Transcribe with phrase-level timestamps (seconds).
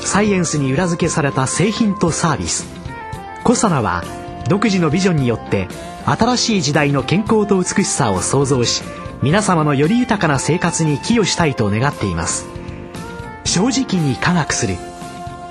[0.00, 2.66] サイエンスに裏付けされた製品とサービス。
[3.44, 4.04] コサナは
[4.48, 5.68] 独自のビジョンによって
[6.04, 8.82] 新しい時代の健康と美しさを創造し
[9.22, 12.46] 皆様のより豊かな生活に寄与したいと願っています。
[13.44, 14.76] 正直に科学する。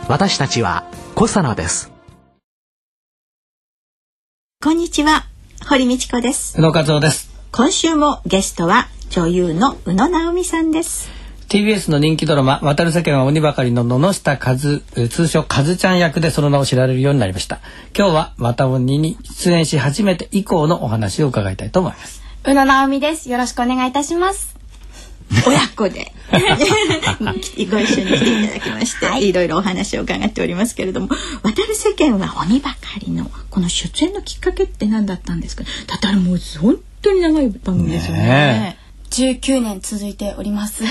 [0.08, 1.92] 私たちはコサナです。
[4.64, 5.26] こんにちは。
[5.68, 6.58] 堀道子です。
[6.58, 7.30] 宇野和夫です。
[7.52, 11.10] 今週もゲストは女優の宇野直美さんです
[11.50, 14.84] TBS の人気ドラマ「渡る世間は鬼ばかり」の野々下和通
[15.28, 17.60] 称和ちゃん役でその名を知られるようになりました。
[17.98, 22.22] 今日は渡鬼に出演し初めて以降のお話を伺いたいと思います。
[22.46, 23.32] 宇野直美です。
[23.32, 24.56] よろしくお願いいたします。
[25.48, 26.12] 親子で。
[27.72, 31.10] ご一緒に来ていただきまして、はい、いろいろお話を伺っておりますけれども
[31.42, 35.64] 「渡る世間は鬼ばかり」のこの出演のきっかけって何だったんですか？
[35.88, 38.20] だったらもう本当に長い番組ですよね。
[38.22, 38.78] ね
[39.10, 40.84] 19年続いております。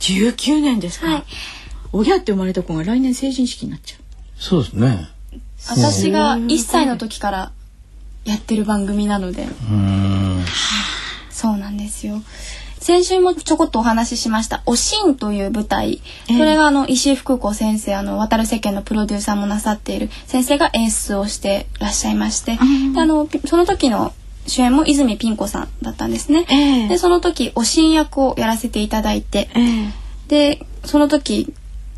[0.00, 1.24] 19年ですか、はい、
[1.92, 4.00] 親って生まれた子が来年成人式になっちゃう。
[4.40, 5.08] そうですね。
[5.68, 7.52] 私が1歳の時から
[8.24, 9.42] やってる番組なので。
[9.42, 10.44] うん。
[11.30, 12.22] そうなんですよ。
[12.78, 24.12] 先週もちょこっとお話ししました「おしん」という舞台、それがあの石井福子先生あの渡る世間のプロデューサーもなさっている先生が演出をしてらっしゃいまして、あのその時の
[24.46, 26.46] 主演も泉ピン子さんだったんですね。
[26.48, 29.90] えー、でその時おしん役をやらせていただいて、えー、
[30.28, 31.52] でその時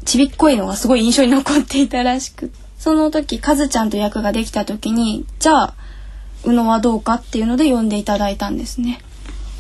[0.04, 2.50] ちびっこいのがすごい印象に残っていたらしく。
[2.78, 5.74] その時カズちゃんと役ができた時にじゃあ
[6.44, 9.00] 宇野はどうかっていうので呼んでいただいたんですね。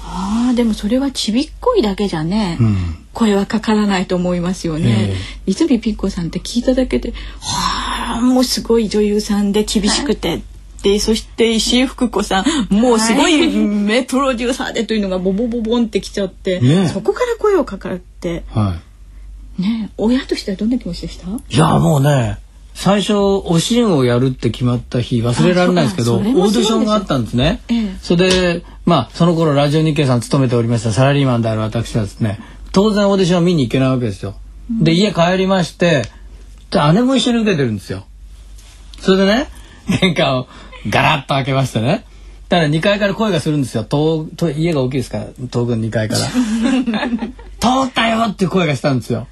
[0.00, 5.14] ああでもそれはちびっこいだけじゃね、うん、声はかからないと思いますよね。
[5.46, 10.42] 泉ピン子さんって聞いただけではあもうすごい女優さんで厳しくて
[10.82, 18.78] でそして石井福子さんもうすごい名プロデューサーでというのがボボボボンってきちゃって、ね、そこから声をかかって、は
[19.58, 21.26] い、ね親としてはどんな気持ちでした？
[21.26, 22.38] いやもうね
[22.74, 27.60] 最初おしんをやるって決まった日忘れられないですけどオーディションがあったんですね。
[27.68, 32.38] ええ、それでまあその頃ラジオ日経さん勤めておりましたサラリーマンである私はですね。
[32.70, 34.36] 当然オーディション見に行けないわけですよ。
[34.70, 36.02] で家帰りまして
[36.92, 38.06] 姉も一緒に受けてるんですよ。
[39.00, 39.48] それでね
[40.00, 40.46] 玄関を
[40.90, 42.04] ガラッと開けましてね
[42.48, 46.20] だから2階から声がするんですよ遠と家が大きいですから遠くの2階から
[47.60, 49.26] 「通ったよ!」っていう声がしたんですよ。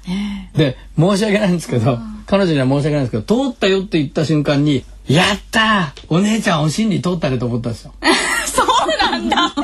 [0.55, 7.93] で申し訳ないんですけど彼女には申し訳ないんですけど「通ったよ」って言った瞬間に「やったお姉ちゃんお心理通ったね」と思ったんですよ。
[8.45, 9.55] そうなんだ初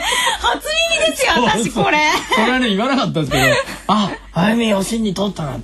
[0.99, 1.97] 耳ですよ私これ。
[2.33, 3.43] それはね言わなかったんですけど
[3.87, 5.57] 「ああゆみお心理通ったな」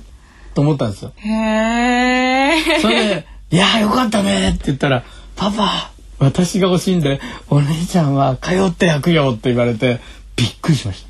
[0.54, 1.12] と思ったんですよ。
[1.16, 2.80] へえ。
[2.80, 5.02] それで「いやよかったね」って言ったら
[5.34, 5.89] 「パパ
[6.20, 10.00] 私が欲しいんでお姉ちゃんは通って焼くよって言われて
[10.36, 11.04] びっくりしまし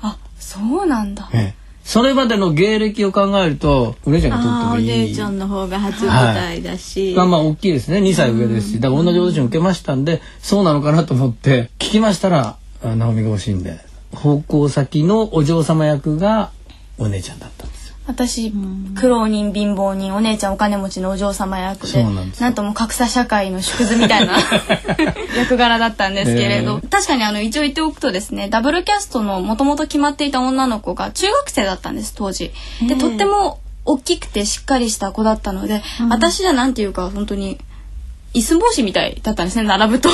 [0.00, 0.08] た。
[0.08, 5.04] あそうなんだ、ええ、それまでの芸歴を考えるとお姉ちゃんがとってもいい。
[5.04, 7.98] お姉ちゃんの方が初舞台だし、はい、まあまあ大きいですね。
[7.98, 8.80] 2歳上ですし。
[8.80, 13.78] だから同じオーディション受けましたんでそうなのかなと思って聞きましたら直美が欲しいんで
[14.12, 16.50] 奉公先のお嬢様役が
[16.98, 17.66] お姉ちゃんだった
[18.06, 18.52] 私
[18.94, 22.04] 苦労人貧乏人お姉ちゃんお金持ちのお嬢様役で
[22.38, 24.34] なんとも格差社会の縮図みたいな
[25.36, 32.52] 役柄だったんですけれど、えー、確かにあの一応言っておくとですねダブルキャストのもともと決まっていた女の子が中学生だったんです当時。
[32.86, 37.58] でとっても大きくてしっかりした子だったので、うん、私じゃなんていうか本当に
[38.34, 40.10] 椅子帽子みたいだったんですね並ぶと。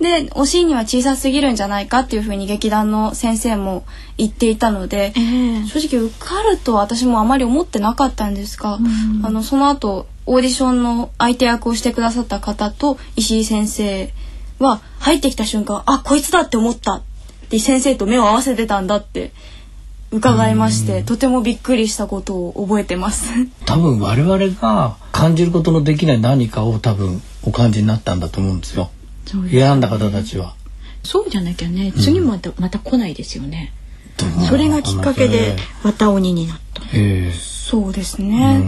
[0.00, 3.84] でおしんには小さすぎるんじゃないかっていうふうに劇団の先生も
[4.18, 14.12] 言っていたので、えー、正直受かると私もあまり思ってなかったんですが、うん、あのその後オーディションの相手役をしてくださった方と石井先生
[14.58, 17.02] は入ってきた瞬間あこいつだって思った。
[17.44, 19.32] って先生と目を合わせてたんだって
[20.14, 23.32] 伺いましてとてもびっくりしたことを覚えてます。
[23.66, 28.90] 多分我々が感じることのできない何かを多分お感じになったんだと思うんですよ。
[29.50, 30.54] 選んだ方たちは。
[31.02, 33.72] そうじゃなきゃね次もまた,、また来ないですよね、
[34.48, 36.82] それがきっかけでまた鬼になった、
[37.32, 38.64] そうですね、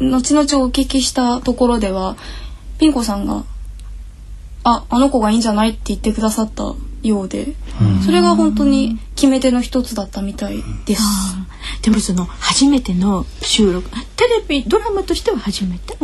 [0.00, 2.16] 後々お聞きしたところでは
[2.78, 3.44] ピン子さんが
[4.62, 7.54] 「ああの子がいいんじゃない?」って言ってくださったようで、
[8.04, 11.02] それが本当に決め手の一つだったみたいです。
[11.82, 13.96] でもその初めての収録テ
[14.28, 15.96] レビドラマとしては初めて？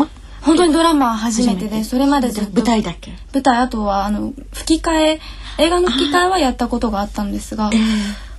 [0.43, 2.53] 本当にドラマは初めてでそれまでずっと。
[2.53, 3.13] 舞台だけ？
[3.35, 5.21] 舞台あとはあの吹き替え
[5.59, 7.81] 映画の吹き替えはやったことがあったんですが、えー、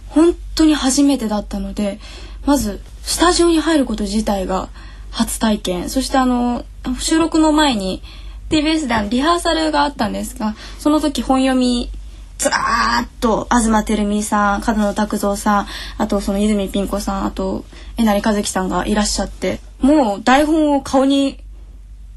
[0.09, 1.99] 本当に初めてだったので
[2.45, 4.69] まずスタジオに入ること自体が
[5.11, 5.89] 初体験。
[5.89, 6.65] そしてあの
[6.99, 8.01] 収録の前に
[8.49, 11.89] TBS でリハーサルがあったんですがその時本読み
[12.37, 15.67] ずらーっと東照美さん角野卓造さん
[15.97, 17.65] あとその泉ピン子さんあと
[17.97, 21.39] えなりかずきさんがいらっしゃってもう台本を顔に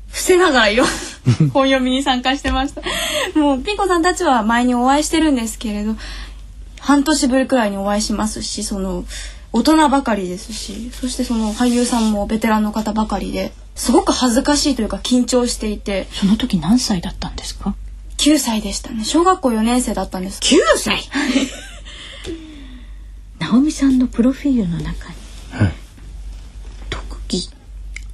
[0.09, 0.85] 伏せながらよ
[1.55, 2.83] 本読みに参加してました。
[3.39, 5.95] もうピン子さんたちは前にお会いしてるんですけれど
[6.81, 9.05] 半年ぶりくらいにお会いしますしその
[9.53, 16.09] 大人ばかりですしそしてその俳優さんもベテランの方ばかりですごく恥ずかしいというか緊張していて。
[16.13, 17.75] その時何歳だったんですか？
[18.21, 19.05] 9歳でしたね。
[19.05, 20.41] 小学校4年生だったんです。
[20.41, 21.01] 9歳？
[23.41, 24.95] 直美さんのプロフィールの中に、
[25.53, 25.75] はい、
[26.91, 27.49] 特技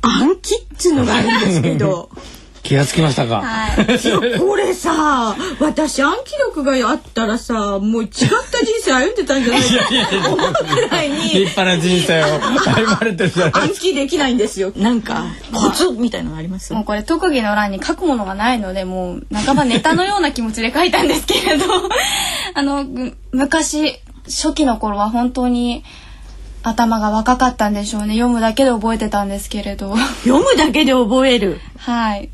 [0.01, 2.09] 暗記っつうのがあるんですけど
[2.67, 3.43] 気がつきましたか？
[3.43, 8.27] はい、これさ、私暗記力があったらさ、もう違った
[8.65, 11.17] 人生歩んでたんじゃないか思うくらいに。
[11.17, 14.61] 立派な人生を歩まれてるじゃない暗記できないんです？
[14.61, 14.73] よ。
[14.77, 16.73] なんかコツみたいなのあります。
[16.75, 21.65] もうこれ特技の欄に書くものがないので、もう半ばネタのような気持ちで書いたんですけれど、
[22.55, 22.85] あの
[23.33, 25.85] 昔初期の頃は本当に。
[26.69, 32.29] 頭が若かったんでしょうね読むだけで覚えてたんですけれど読むだけで覚えるはい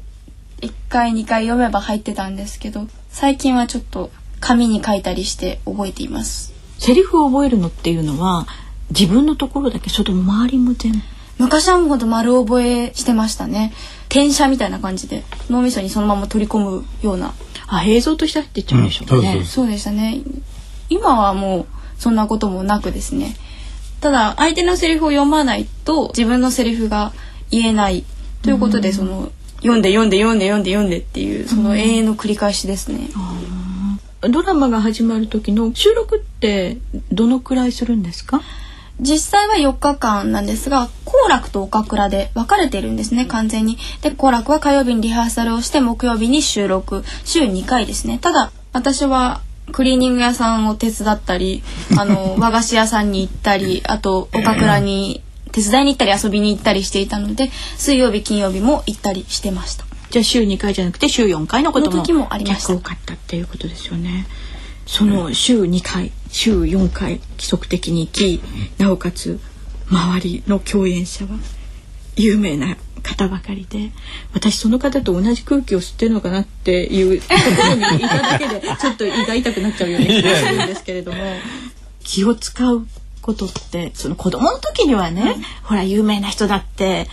[0.62, 4.10] 1回2回読めば入ってたんですけど最近はちょっと
[4.40, 6.52] 紙に書いたりして覚えています。
[6.78, 8.46] セリフを覚えるのっていうのは
[8.90, 10.98] 自分のところだけそれとも周りも全部？
[11.38, 13.72] 昔はもうほんと丸覚えしてましたね。
[14.06, 17.34] 転写みたいな感じで脳みそにそのまま取り込むような。
[17.66, 20.20] あ映像として入ってっちゃうんでしょうね、うん、そうでしたね。
[20.90, 21.66] 今はもう
[21.98, 23.34] そんなこともなくですね。
[24.00, 27.12] ただ相手のセリフを読まないと自分のセリフが
[27.50, 28.04] 言えない。
[28.42, 29.30] ということで、その
[29.62, 33.08] 読んで読んで読んで読んで読んでっていうその永遠の繰り返しですね。
[34.20, 36.78] ドラマが始まる時の収録って
[37.10, 38.40] どのくらいするんですか？
[39.00, 43.78] 実際は4日間なんですが好楽と岡倉で分かれてるんですね完全に。
[44.02, 48.18] で好楽は火曜日にリハーサルをして木曜日に収録週2回ですね。
[48.18, 49.40] ただ私は
[49.72, 51.62] クリーニング屋さんを手伝ったり
[51.98, 59.84] あの和菓子屋さんに行ったりあと岡倉に手伝いに行ったり遊びに行ったりしていたので水曜日金曜日も行ったりしてました。
[60.10, 62.74] じゃあ週2回じゃなくて週4回のことも時もありました。
[62.74, 64.26] 多かったっていうことですよね。
[64.86, 68.42] その週2回週4回規則的に行き
[68.78, 69.38] なおかつ
[69.88, 71.30] 周りの共演者は
[72.16, 73.90] 有名な方ばかりで
[74.32, 77.34] 私その方と同じ空気を吸ってるのかなっていうとこ
[77.68, 81.18] ろにいただけでちょっと胃が痛くなっちゃうような気がするんですけれども
[82.04, 82.86] 気を使う
[83.22, 87.08] ことってその子供の時にはね、うん、ほら有名な人だって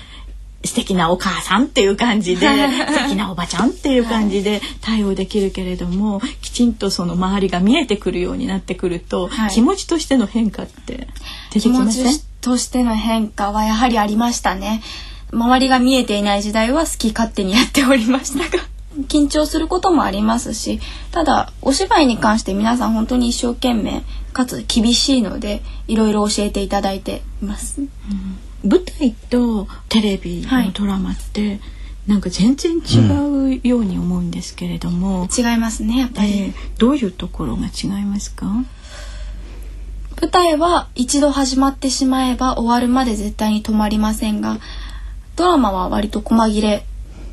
[0.65, 2.47] 素敵なお母さんっていう感じで
[2.89, 11.07] 素敵なおばちゃんっていう感じで対応できるけれども、はい、きちんとその周りが見えてくるようになってくると、はい、気持ちとしての変化って
[11.53, 12.03] 出てきません？
[12.03, 14.81] 気持ちとしての変化はやはりありましたね。
[15.31, 18.63] 周りが見えていない時代は好き勝手にやっておりましたが
[19.07, 20.79] 緊張することもありますし
[21.11, 24.03] ただお芝居に関して皆さん本当に一生懸命
[24.33, 27.89] かつ厳しいのでいろいろ教えていただいています、うん、
[28.69, 31.59] 舞台とテレビのドラマって、はい、
[32.07, 38.45] なんか全然違うように思うんですけれども、うん、違いますねやっぱり、えー、どういうところが違いますか？
[40.21, 44.57] 舞台は一度始まってしまえば終わるまで絶対に止まりませんが
[45.37, 46.85] ドラマは割と細切れ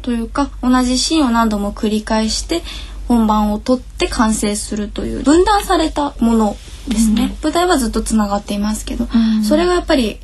[0.06, 2.62] というか同じシーンを何度も繰り返して
[3.08, 10.20] 本番を取って完成するという分断されたものですね、うん、舞台はずっとつながっていますけど、うん、それがやっぱり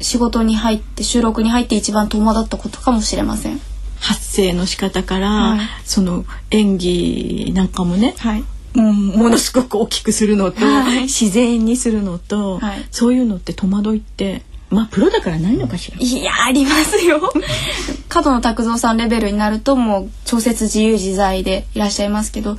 [0.00, 3.60] 仕事に入って収録に入って一番戸惑ったことかもしれません。
[3.98, 8.44] 発声の仕方から、はい、その演技なんかもね、はい、
[8.76, 12.60] うん、ものすごく大きくするのと、はい、自然にするのと、
[12.92, 15.98] そういうのって戸惑いってまあプロだからないのかしら。
[15.98, 17.20] いやありますよ。
[18.08, 22.56] 角野拓三さんレベルになるともう調節自由自在でいらっしゃいますけど、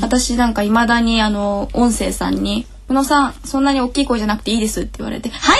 [0.00, 5.58] 私なんかいまだにあの音声さんに「宇野さんそんなに大きい声じゃなくていいです」って言われて「はい!」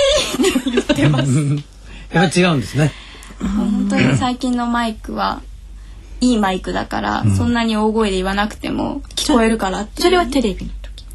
[0.49, 1.31] って言ってます。
[2.13, 2.93] や違うんですね。
[3.41, 5.41] 本当に最近のマイクは
[6.21, 10.71] いいマイクだから、うん、そんなに大声で言わなくても聞こえるからそれはテレビの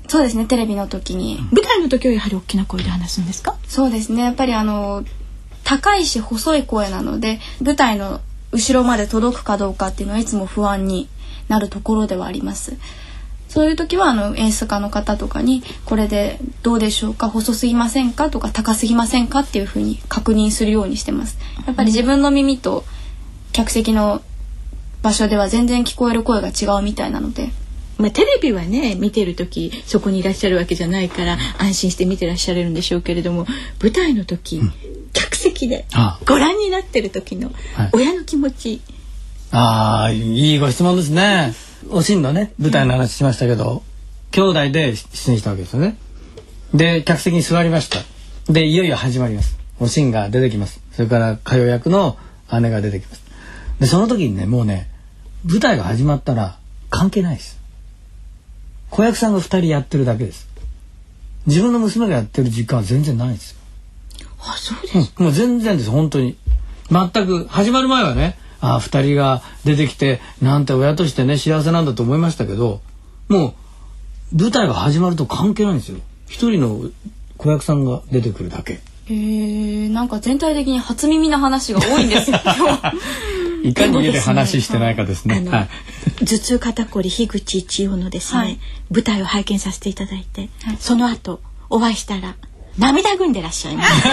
[0.10, 3.56] そうですねテレビの時に舞台の時はやはり大きな声で話すんですか？
[3.68, 4.24] そうですね。
[4.24, 5.04] やっぱりあの
[5.64, 8.22] 高いし細い声なので舞台の
[8.52, 11.08] 後ろまで届くかどうかっていうのはいつも不安に
[11.48, 12.78] なるところではあります。
[13.48, 17.30] そういう時はあの演出家の方とかにこれでどうでしょうか？
[17.30, 18.30] 細すぎませんか？
[18.30, 19.40] とか高すぎませんか？
[19.40, 21.40] っていうふうに確認するようにしてます。
[21.66, 22.84] やっぱり自分の耳と
[23.52, 24.22] 客席の
[25.02, 27.52] 場所では全然聞こえる声が違うみたいなので。
[28.00, 33.46] まあ、テレビはね見てる時そこにいらっしゃるわけじゃないから安心して見てらっしゃれるんでしょうけれども
[33.82, 34.74] 舞台の時、うん、
[35.12, 35.86] 客席で
[36.26, 37.52] ご覧になってる時の
[37.92, 38.82] 親の気持ち。
[39.52, 41.54] ああいいご質問ですね。
[41.90, 43.84] おしんのね舞台の話しましたけど、
[44.32, 45.98] 兄弟で出演したわけですよね。
[46.74, 48.00] で客席に座りました。
[48.52, 49.58] でいよいよ始まります。
[49.80, 50.82] おしんが出てきます。
[50.94, 52.18] それから歌謡役の
[52.62, 53.24] 姉が出てきます。
[53.80, 54.90] でその時にねもうね
[55.46, 57.59] 舞台が始まったら関係ないです。
[58.90, 60.50] 子役さんが2人やってるだけです。
[61.46, 63.58] 自分の娘がやってる実感は全然ないです
[64.40, 66.38] あそうです、うん、もう全然です本当に。
[66.92, 72.82] 全く始まる前はねああ2人が出てきてなんて親としてね幸せなんだと思いましたけど
[73.28, 73.54] も
[74.34, 76.00] う舞台が始まると関係ないんですよ。
[76.28, 76.82] 一人の
[77.38, 78.80] 子役さんが出てくるだけ。
[79.08, 82.38] えー、なんか全体的に初耳な話が多いんですよ
[83.64, 85.48] いかに家で話してないかですね。
[85.50, 85.68] は
[86.22, 88.60] い、頭痛肩こり樋口一葉のですね、はい、
[88.92, 92.36] 舞台を拝見させていただいて、はい、その後お会いしたら
[92.78, 94.08] 涙ぐんでらっしゃいます。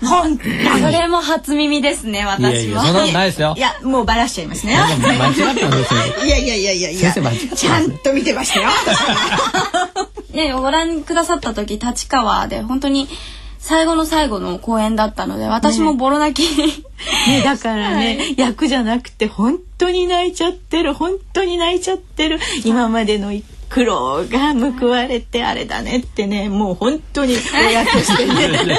[0.00, 0.50] 本当そ
[0.90, 3.54] れも初耳ですね、私は。
[3.56, 4.72] いやもうバラしちゃいますね。
[4.72, 7.12] いやいやいやいやいや。
[7.12, 8.70] ちゃんと見てましたよ。
[10.32, 13.08] ね、ご覧くださった時、立川で本当に
[13.68, 16.68] 最後の最後の公演だったので私もボロ泣き、ね、
[17.28, 23.30] ね、だからね、はい、役じゃなくて本当に泣いちゃってる本当に泣いちゃってる今までの
[23.68, 28.32] 苦労が報われてあれだねってねもう本当に親としてね。
[28.32, 28.76] いやいや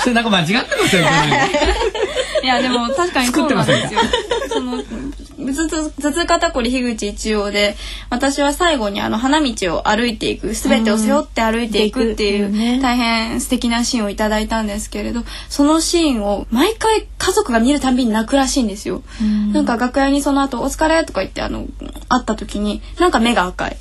[0.00, 1.02] それなんか間違ってますよ。
[2.42, 4.00] いやでも確かにそうなんですよ。
[4.48, 4.82] その
[5.46, 7.76] 頭痛肩こり樋口一葉で
[8.10, 19.02] 私は最後にあの花道を歩いていく全てを背負って歩いていくっていう大変素敵なシーンをいただいたんですけれどそのシーンを毎回家族が見るたびに泣くらしいんですよ。
[19.52, 21.66] なんか楽屋にその後「お疲れ」とか言ってあの
[22.08, 23.76] 会った時になんか目が赤い。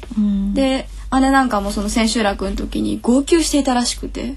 [0.54, 4.36] で姉なんかもその千秋楽の時に号泣していたらしくて。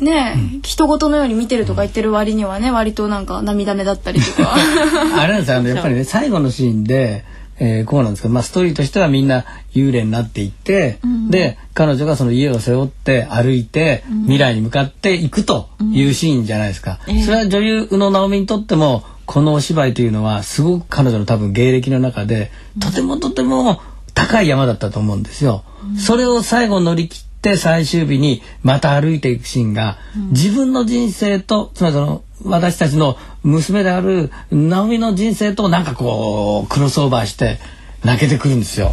[0.00, 4.54] ねえ、うん、人事のように見てるとか言ってる割にはね割となんか涙目だったりとか。
[5.18, 5.58] あれなんですよ。
[5.58, 7.24] あのやっぱりね 最後のシーンで、
[7.58, 22.50] えー、こうなんですけど、まあ、ストーリーとしてはみんな幽霊になっていって、うん、で彼女がその家を背負って歩いて、未来に向かっていくというシーンじゃないですか、それは女優宇野直美にとってもこのお芝居というのはすごく彼女の多分芸歴の中で
[22.80, 23.80] とてもとても
[24.14, 25.64] 高い山だったと思うんですよ。
[25.98, 29.98] それを最後乗り切って最終日にまた歩いていくシーンが、
[30.30, 37.58] 自分の人生とつまりその私たちの娘である直美の人生となんかこうクロスオーバーして
[38.04, 38.92] 泣けてくるんですよ。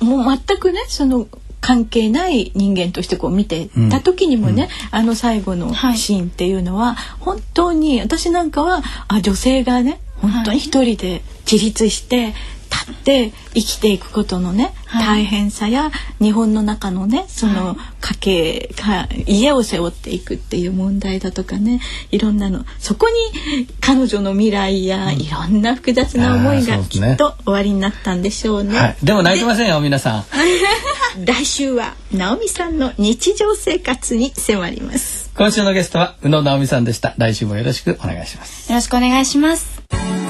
[0.00, 1.28] もう全くねその
[1.60, 12.34] 関係ない人間としてこう見てた時にもね、うん、あの最後のシーンっていうのは、本当に私なんかはあ女性がね本当に一人で自立して
[12.76, 15.90] 立って生きていくことのね、大変さや
[16.20, 21.80] 日本の中のねその家計が家を背負っていくっていう問題だとかね
[22.10, 28.76] いろんなのそこに彼女の未来や、いろんな複雑な思いがきっと終わりになったんでしょうね。
[28.76, 30.24] はい、でも泣いてませんよ皆さん。
[31.24, 35.30] 来週は直美さんの日常生活に迫ります。
[35.36, 37.14] 今週のゲストは宇野直美さんでした。
[37.16, 38.70] 来週もよろしくお願いします。
[38.70, 40.25] よろしくお願いします。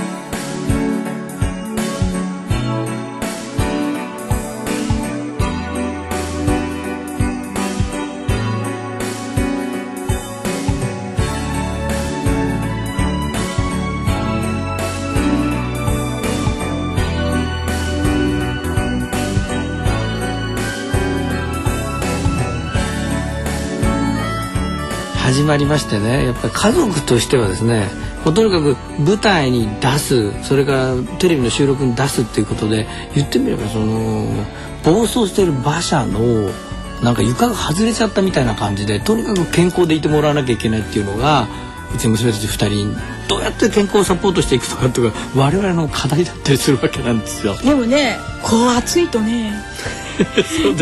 [25.36, 27.90] 始まりましてねやっぱり家族としてはですね
[28.24, 34.26] もうとにかく舞台に出すそれからテレビの収録に出すっていうことで言ってみればその
[34.82, 36.48] 暴走してる馬車の
[37.02, 41.46] なんか床が外れちゃったみたいな感じでとにかく健康でいてもらわなきゃいけないっていうのが
[41.94, 42.96] うちの娘たち2人に
[43.28, 47.54] どうやって健康をサポートしていくとかとか我々の課題だったりするわけなんですよ。
[47.58, 49.52] でもねこう暑いとね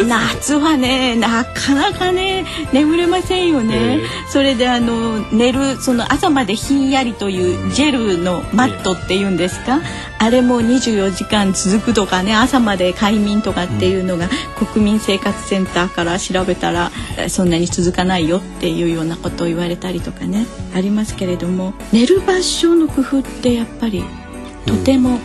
[0.06, 9.82] 夏はねなかなかね眠れませんよね、えー、それであの寝るその朝までひんやりというジェルのマットっていうんですか、えー、
[10.18, 14.28] あれも24時間続くとかね朝まで快眠とかっていうのが、
[14.60, 16.90] うん、国民生活センターから調べたら
[17.28, 24.04] そんなに続かないよっていうようなことを言われたりとかねありますけれども寝る場所の工夫ってやっぱり
[24.66, 25.18] とても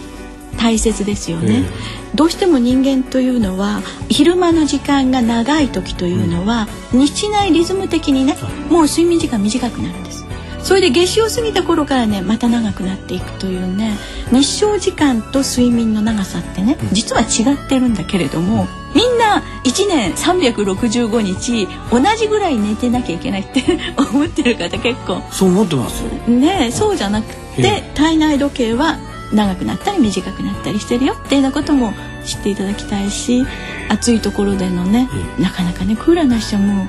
[0.57, 1.59] 大切ですよね。
[1.59, 8.35] うんどうしても人間というのは昼間の時間が長い時というのは、日内リズム的にね
[8.69, 10.25] もう睡眠時間短くなるんです。
[10.63, 13.97] それで夏至を過ぎた頃からねまた長くなっていくというね
[14.31, 23.63] 日照時間と睡眠の長さってね実は違ってるんだけれども、みんな1年365日同じぐらい寝てなきゃいけないって
[23.97, 25.21] 思ってる方結構。
[25.31, 28.97] そう思ってますねそうじゃなくて体内時計は
[29.33, 31.93] 長くなったり短くなったりしてるよっていうようなことも
[32.25, 33.45] 知っていただきたいし
[33.89, 35.09] 暑いところでのね
[35.39, 36.87] なかなかねクーラーなしじゃもう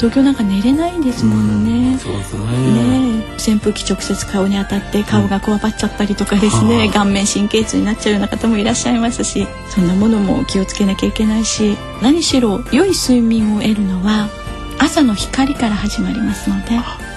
[0.00, 1.98] 東京なんか寝れないんですもんね。
[1.98, 2.42] そうですね。
[2.42, 14.30] ね扇風機直接顔に当たって顔がこわばっちゃったりとかですね、うん、顔面神経痛になっちゃうような方もいらっしゃいますしそんなものも気をつけなきゃいけないし何しろ良い睡眠を得るのは
[14.78, 17.09] 朝の光から始まりますので。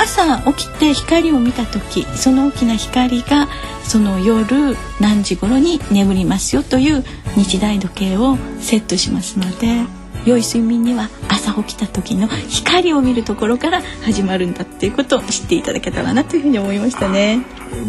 [0.00, 3.48] 朝起きて光を見た時その大きな光が
[3.84, 7.04] その夜何時頃に眠りますよという
[7.36, 9.84] 日大時計をセットしますので
[10.24, 17.44] 良い睡眠には朝起きた時の光を見るところから始まるんだっていうことを知っていただけたらなというふうに思いましたね。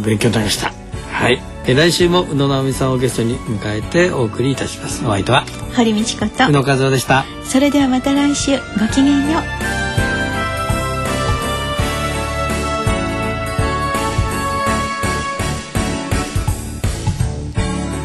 [0.06, 0.72] 勉強になりました。
[1.12, 1.41] はい。
[1.65, 5.06] え来週も宇野直美さんをゲストに迎えてお送りいたします。
[5.06, 7.25] お相手は堀道子と宇野和夫でした。
[7.44, 8.58] それではまた来週。
[8.80, 9.61] ごきげんよう